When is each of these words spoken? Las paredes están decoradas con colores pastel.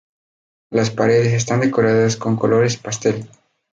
Las 0.71 0.89
paredes 0.89 1.31
están 1.31 1.59
decoradas 1.61 2.15
con 2.17 2.35
colores 2.35 2.75
pastel. 2.75 3.29